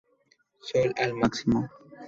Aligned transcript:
Sol 0.61 0.95
al 0.97 1.13
máximo. 1.13 1.69